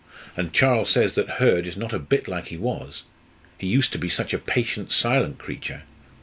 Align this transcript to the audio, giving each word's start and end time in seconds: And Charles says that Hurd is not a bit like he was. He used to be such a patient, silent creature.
And 0.35 0.51
Charles 0.51 0.89
says 0.89 1.13
that 1.13 1.33
Hurd 1.37 1.67
is 1.67 1.77
not 1.77 1.93
a 1.93 1.99
bit 1.99 2.27
like 2.27 2.47
he 2.47 2.57
was. 2.57 3.03
He 3.59 3.67
used 3.67 3.91
to 3.91 3.99
be 3.99 4.09
such 4.09 4.33
a 4.33 4.39
patient, 4.39 4.91
silent 4.91 5.37
creature. 5.37 5.83